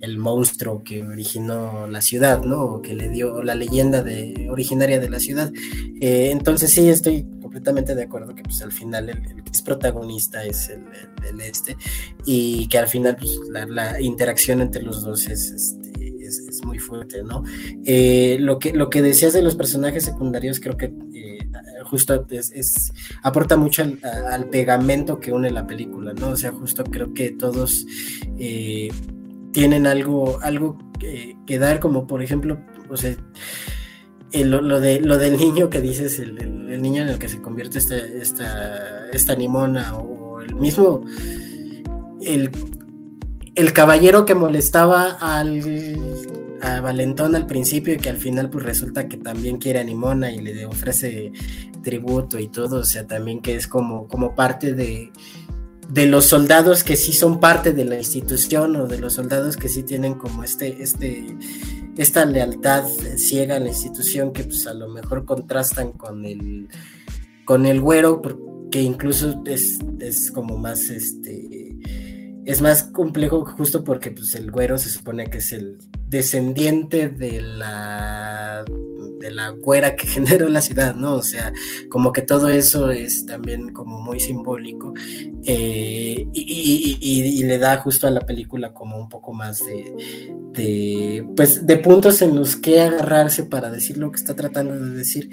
[0.00, 2.62] el, monstruo que originó la ciudad, ¿no?
[2.64, 5.52] O que le dio la leyenda de, originaria de la ciudad.
[6.00, 7.26] Eh, entonces sí, estoy
[7.58, 11.76] completamente de acuerdo que pues al final el, que es protagonista es el, este
[12.24, 13.32] y que al final pues,
[13.68, 17.42] la, interacción entre los dos es, este, es, muy fuerte, ¿no?
[17.84, 21.38] Eh, lo, que, lo que decías de los personajes secundarios creo que eh,
[21.84, 22.92] justo es,
[23.22, 26.30] aporta mucho al, pegamento que une la película, ¿no?
[26.30, 27.86] O sea, justo creo que todos
[28.38, 28.90] eh,
[29.52, 33.16] tienen algo, algo que, que, dar, como por ejemplo, o sea,
[34.32, 37.96] lo, de, lo del niño que dices, el, niño en el que se convierte esta,
[37.96, 41.04] esta, esta nimona, o el mismo,
[42.20, 42.50] el,
[43.54, 45.62] el caballero que molestaba al
[46.60, 50.32] a Valentón al principio y que al final pues resulta que también quiere a Nimona
[50.32, 51.32] y le ofrece
[51.82, 55.12] tributo y todo, o sea, también que es como, como parte de,
[55.88, 59.68] de los soldados que sí son parte de la institución o de los soldados que
[59.68, 61.36] sí tienen como este, este,
[61.96, 62.84] esta lealtad
[63.16, 66.68] ciega a la institución que pues a lo mejor contrastan con el,
[67.44, 68.20] con el güero,
[68.70, 71.78] que incluso es, es como más este
[72.44, 77.40] es más complejo justo porque pues, el güero se supone que es el descendiente de
[77.42, 78.64] la
[79.18, 81.14] de la güera que generó la ciudad, ¿no?
[81.14, 81.52] O sea,
[81.88, 84.94] como que todo eso es también como muy simbólico
[85.44, 89.94] eh, y, le da justo a la película como un poco más de,
[90.52, 94.90] de, pues, de puntos en los que agarrarse para decir lo que está tratando de
[94.90, 95.30] decir.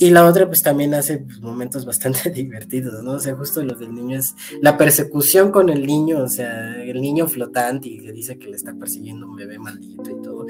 [0.00, 3.12] Y la otra, pues también hace pues, momentos bastante divertidos, ¿no?
[3.12, 7.02] O sea, justo lo del niño es la persecución con el niño, o sea, el
[7.02, 10.46] niño flotante y que dice que le está persiguiendo un bebé maldito y todo.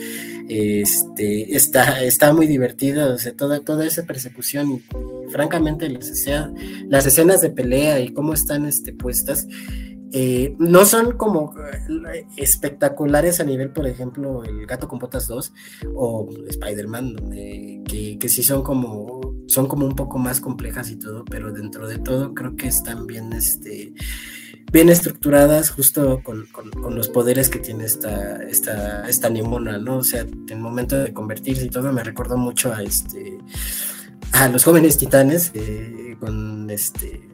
[0.48, 4.84] Este, está, está muy divertido, o sea, toda, toda esa persecución
[5.30, 6.12] francamente las,
[6.86, 9.48] las escenas de pelea y cómo están este, puestas
[10.12, 11.54] eh, no son como
[12.12, 15.52] eh, espectaculares a nivel, por ejemplo, El Gato con Botas 2
[15.94, 17.30] o Spider-Man,
[17.86, 21.98] que, sí son como, son como un poco más complejas y todo, pero dentro de
[21.98, 23.92] todo creo que están bien, este,
[24.72, 26.46] bien estructuradas justo con,
[26.94, 29.98] los poderes que tiene esta, esta, esta Nimona, ¿no?
[29.98, 33.38] O sea, en el momento de convertirse y todo me recordó mucho a este
[34.32, 37.28] a los jóvenes titanes eh, con este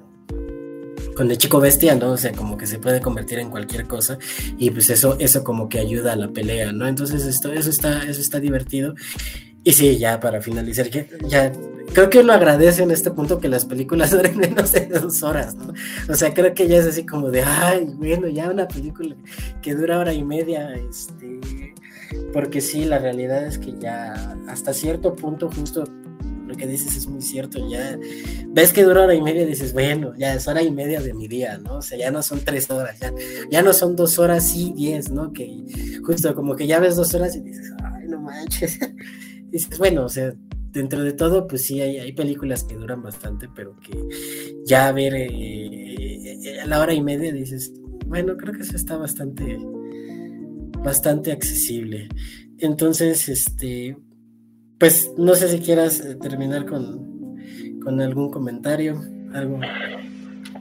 [1.15, 2.13] con el chico bestia, ¿no?
[2.13, 4.19] O sea, como que se puede convertir en cualquier cosa
[4.57, 6.89] y pues eso, eso como que ayuda a la pelea, ¿no?
[6.89, 8.95] Entonces esto, eso está, eso está divertido.
[9.65, 10.89] Y sí, ya para finalizar,
[11.29, 11.53] ya
[11.93, 15.55] creo que lo agradece en este punto que las películas duren menos de dos horas,
[15.55, 15.73] ¿no?
[16.09, 19.17] O sea, creo que ya es así como de, ay, bueno, ya una película
[19.63, 21.41] que dura hora y media, este,
[22.33, 25.85] porque sí, la realidad es que ya hasta cierto punto justo
[26.47, 27.99] lo que dices es muy cierto, ya
[28.49, 31.27] ves que dura hora y media, dices, bueno, ya es hora y media de mi
[31.27, 31.79] día, ¿no?
[31.79, 33.13] O sea, ya no son tres horas, ya,
[33.51, 35.33] ya no son dos horas y diez, ¿no?
[35.33, 35.65] Que
[36.05, 38.79] justo como que ya ves dos horas y dices, ay, no manches.
[39.51, 40.35] dices, bueno, o sea,
[40.77, 43.99] dentro de todo, pues sí, hay, hay películas que duran bastante, pero que
[44.67, 47.73] ya ver eh, eh, a la hora y media dices,
[48.07, 49.59] bueno, creo que eso está bastante,
[50.85, 52.09] bastante accesible.
[52.59, 53.97] Entonces, este,
[54.79, 57.37] pues no sé si quieras eh, terminar con,
[57.83, 59.01] con algún comentario,
[59.33, 59.59] algo.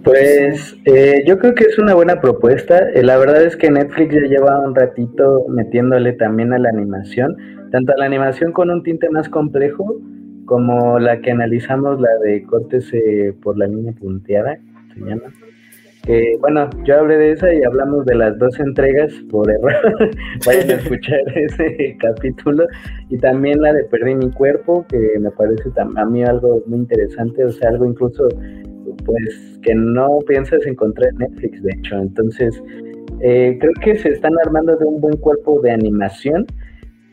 [0.06, 2.78] Pues eh, yo creo que es una buena propuesta.
[2.94, 7.36] Eh, la verdad es que Netflix ya lleva un ratito metiéndole también a la animación,
[7.72, 10.00] tanto a la animación con un tinte más complejo
[10.46, 12.92] como la que analizamos, la de cortes
[13.42, 14.60] por la línea punteada,
[14.94, 15.34] se llama
[16.06, 19.74] que bueno, yo hablé de esa y hablamos de las dos entregas por error.
[20.46, 22.68] Vayan a escuchar ese capítulo.
[23.10, 27.44] Y también la de Perdí mi cuerpo, que me parece a mí algo muy interesante,
[27.44, 28.28] o sea, algo incluso
[29.06, 31.96] pues que no piensas encontrar en Netflix, de hecho.
[31.98, 32.62] Entonces,
[33.22, 36.46] eh, creo que se están armando de un buen cuerpo de animación,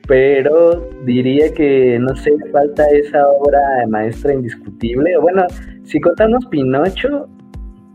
[0.09, 5.17] pero diría que, no sé, falta esa obra maestra indiscutible.
[5.19, 5.47] Bueno,
[5.85, 7.29] si contamos Pinocho,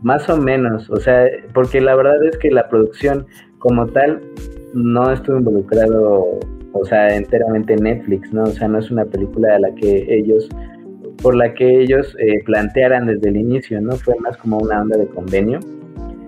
[0.02, 3.26] más o menos, o sea, porque la verdad es que la producción
[3.58, 4.20] como tal
[4.74, 6.38] no estuvo involucrado,
[6.72, 8.44] o sea, enteramente en Netflix, ¿no?
[8.44, 10.48] O sea, no es una película a la que ellos,
[11.22, 13.92] por la que ellos eh, plantearan desde el inicio, ¿no?
[13.92, 15.60] Fue más como una onda de convenio.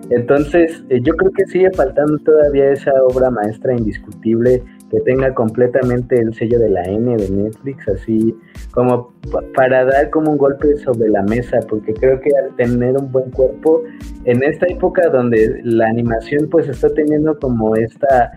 [0.09, 6.19] Entonces, eh, yo creo que sigue faltando todavía esa obra maestra indiscutible que tenga completamente
[6.19, 8.35] el sello de la N de Netflix, así
[8.71, 9.13] como
[9.55, 13.31] para dar como un golpe sobre la mesa, porque creo que al tener un buen
[13.31, 13.83] cuerpo,
[14.25, 18.33] en esta época donde la animación pues está teniendo como esta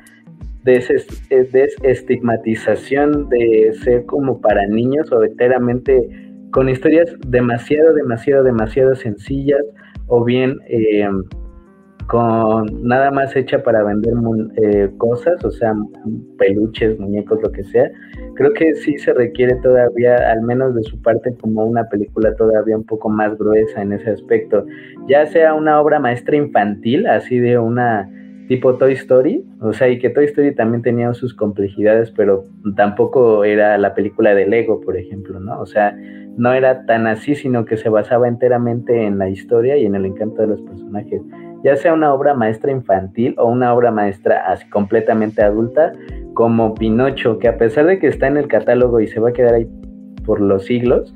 [0.66, 6.23] eh, desestigmatización de ser como para niños o enteramente
[6.54, 9.62] con historias demasiado, demasiado, demasiado sencillas
[10.06, 10.58] o bien...
[10.68, 11.06] Eh,
[12.06, 14.12] con nada más hecha para vender
[14.62, 15.72] eh, cosas, o sea,
[16.38, 17.90] peluches, muñecos, lo que sea,
[18.34, 22.76] creo que sí se requiere todavía, al menos de su parte, como una película todavía
[22.76, 24.66] un poco más gruesa en ese aspecto.
[25.08, 28.10] Ya sea una obra maestra infantil, así de una
[28.48, 32.44] tipo Toy Story, o sea, y que Toy Story también tenía sus complejidades, pero
[32.76, 35.60] tampoco era la película de Lego, por ejemplo, ¿no?
[35.60, 35.96] O sea,
[36.36, 40.04] no era tan así, sino que se basaba enteramente en la historia y en el
[40.04, 41.22] encanto de los personajes
[41.64, 45.92] ya sea una obra maestra infantil o una obra maestra así completamente adulta,
[46.34, 49.32] como Pinocho, que a pesar de que está en el catálogo y se va a
[49.32, 49.66] quedar ahí
[50.26, 51.14] por los siglos,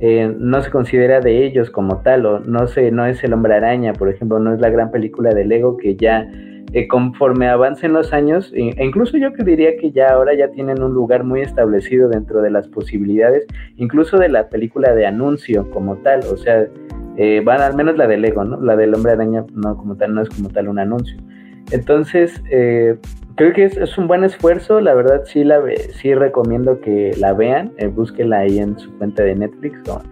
[0.00, 3.54] eh, no se considera de ellos como tal, o no, se, no es el hombre
[3.54, 6.28] araña, por ejemplo, no es la gran película de Lego que ya
[6.72, 10.48] eh, conforme avancen los años, e, e incluso yo que diría que ya ahora ya
[10.48, 13.46] tienen un lugar muy establecido dentro de las posibilidades,
[13.76, 16.66] incluso de la película de anuncio como tal, o sea,
[17.18, 18.60] Eh, van al menos la de Lego, ¿no?
[18.60, 21.16] La del hombre araña no como tal, no es como tal un anuncio.
[21.72, 22.98] Entonces, eh,
[23.36, 25.62] creo que es, un buen esfuerzo, la verdad sí la
[25.94, 30.02] sí recomiendo que la vean, eh, búsquenla ahí en su cuenta de Netflix o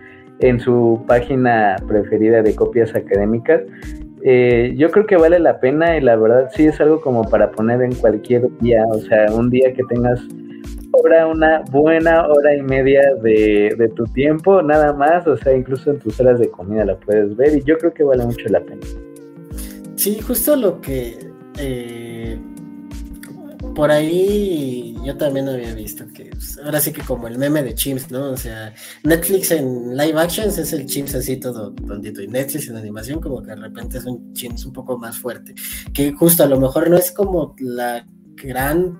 [0.40, 3.60] en su página preferida de copias académicas.
[4.26, 7.50] Eh, yo creo que vale la pena y la verdad sí es algo como para
[7.50, 10.18] poner en cualquier día, o sea, un día que tengas
[10.92, 15.90] hora, una buena hora y media de, de tu tiempo, nada más, o sea, incluso
[15.90, 18.60] en tus horas de comida la puedes ver y yo creo que vale mucho la
[18.60, 18.80] pena.
[19.96, 21.18] Sí, justo lo que
[21.58, 22.13] eh,
[23.74, 27.74] por ahí yo también había visto que pues, ahora sí que como el meme de
[27.74, 28.30] Chimps, ¿no?
[28.30, 32.76] O sea, Netflix en live actions es el Chimps así todo tontito y Netflix en
[32.76, 35.54] animación como que de repente es un Chimps un poco más fuerte,
[35.92, 38.06] que justo a lo mejor no es como la
[38.36, 38.98] gran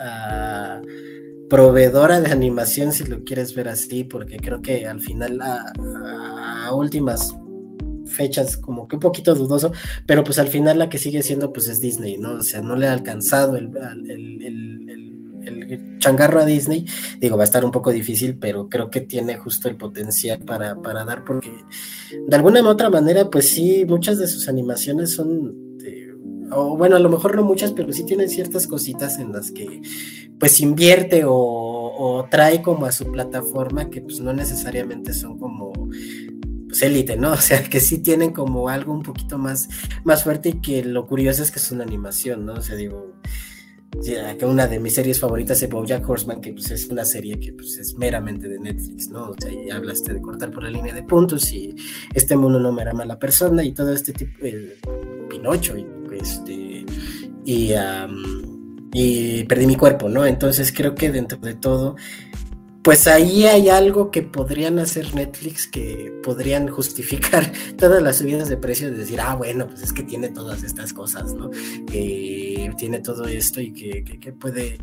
[0.00, 5.72] uh, proveedora de animación si lo quieres ver así, porque creo que al final a,
[6.66, 7.34] a últimas
[8.08, 9.72] fechas como que un poquito dudoso,
[10.06, 12.34] pero pues al final la que sigue siendo pues es Disney, ¿no?
[12.34, 13.70] O sea, no le ha alcanzado el,
[15.98, 16.84] changarro a Disney,
[17.20, 20.74] digo, va a estar un poco difícil, pero creo que tiene justo el potencial para,
[20.74, 21.50] dar, porque
[22.26, 25.68] de alguna u otra manera, pues sí, muchas de sus animaciones son
[26.50, 29.82] o bueno, a lo mejor no muchas, pero sí tienen ciertas cositas en las que
[30.38, 35.72] pues invierte o, o, trae como a su plataforma que pues no necesariamente son como
[36.68, 37.32] pues élite, ¿no?
[37.38, 39.68] O sea, que sí tienen como algo un poquito más,
[40.04, 42.54] más fuerte y que lo curioso es que es una animación, ¿no?
[42.54, 43.14] O sea, digo,
[44.38, 47.52] que una de mis series favoritas es Bojack Horseman, que pues es una serie que
[47.52, 49.30] pues es meramente de Netflix, ¿no?
[49.30, 51.74] O sea, y hablaste de cortar por la línea de puntos y
[52.14, 54.76] este mundo no me era mala persona y todo este tipo, de
[55.28, 55.86] Pinocho y
[56.20, 56.84] este,
[57.44, 57.72] y,
[58.92, 60.26] y perdí mi cuerpo, ¿no?
[60.26, 61.96] Entonces creo que dentro de todo
[62.88, 68.56] pues ahí hay algo que podrían hacer Netflix que podrían justificar todas las subidas de
[68.56, 71.50] precios, de decir, ah, bueno, pues es que tiene todas estas cosas, ¿no?
[71.86, 74.78] Que tiene todo esto y que, puede,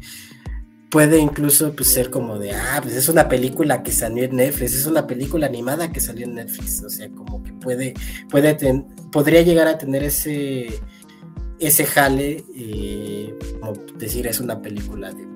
[0.91, 4.75] puede incluso pues, ser como de, ah, pues es una película que salió en Netflix,
[4.75, 7.95] es una película animada que salió en Netflix, o sea, como que puede,
[8.29, 10.79] puede podría llegar a tener ese,
[11.57, 13.33] ese jale, eh,
[13.97, 15.34] decir, es una película de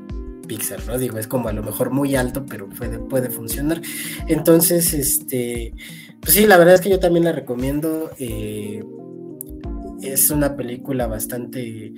[0.49, 0.97] Pixar, ¿no?
[0.97, 3.81] Digo, es como a lo mejor muy alto, pero puede, puede funcionar.
[4.27, 5.73] Entonces, este,
[6.19, 8.09] pues sí, la verdad es que yo también la recomiendo.
[8.17, 8.83] Eh,
[10.01, 11.93] es una película bastante,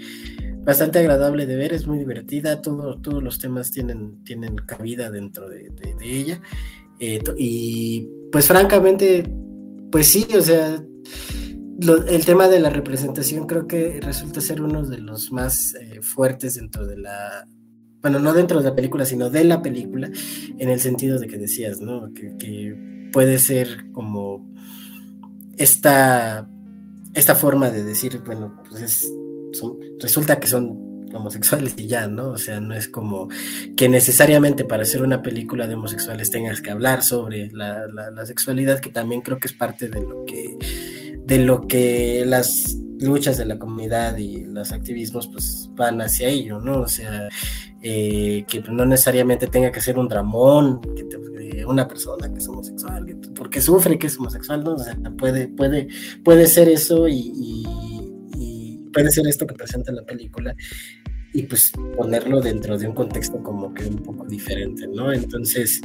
[0.65, 5.47] bastante agradable de ver, es muy divertida, todo, todos los temas tienen, tienen cabida dentro
[5.47, 5.71] de,
[6.03, 6.41] ella.
[6.99, 9.23] Eh, y pues francamente,
[9.89, 10.83] pues sí, o sea,
[12.09, 16.55] el tema de la representación creo que resulta ser uno de los más eh, fuertes
[16.55, 17.47] dentro de la
[18.01, 20.09] bueno, no dentro de la película, sino de la película,
[20.57, 22.11] en el sentido de que decías, ¿no?
[22.13, 24.49] Que, puede ser como
[25.57, 26.47] esta,
[27.13, 29.11] esta forma de decir, bueno, pues
[29.99, 32.29] resulta que son homosexuales y ya, ¿no?
[32.29, 33.27] O sea, no es como
[33.75, 38.79] que necesariamente para hacer una película de homosexuales tengas que hablar sobre la, la sexualidad,
[38.79, 40.57] que también creo que es parte de lo que,
[41.25, 46.59] de lo que las luchas de la comunidad y los activismos pues van hacia ello,
[46.59, 46.81] ¿no?
[46.81, 47.27] O sea,
[47.81, 51.05] eh, que no necesariamente tenga que ser un dramón, que
[51.65, 54.75] una persona que es homosexual, porque sufre que es homosexual, ¿no?
[54.75, 55.87] O sea, puede, puede,
[56.23, 57.65] puede ser eso y,
[58.93, 60.53] puede ser esto que presenta la película
[61.31, 65.13] y pues ponerlo dentro de un contexto como que un poco diferente, ¿no?
[65.13, 65.79] Entonces,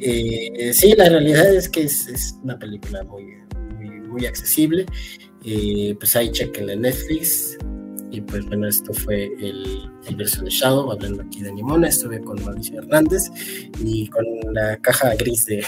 [0.00, 3.24] eh, sí, la realidad es que es, una película muy,
[4.08, 4.84] muy, accesible.
[5.44, 7.56] Eh, pues ahí chequenla en Netflix,
[8.12, 11.88] y pues bueno, esto fue el, el, verso de Shadow, hablando aquí de Nimona.
[11.88, 13.30] Estuve con Mauricio Hernández
[13.78, 15.64] y con la caja gris de,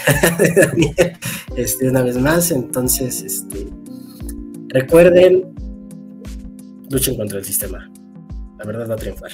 [0.55, 1.17] Daniel,
[1.55, 2.51] este, una vez más.
[2.51, 3.67] Entonces, este,
[4.67, 5.53] recuerden,
[6.89, 7.89] luchen contra el sistema.
[8.59, 9.31] La verdad va a triunfar.